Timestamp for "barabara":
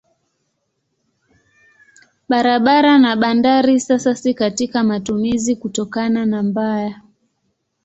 2.29-2.97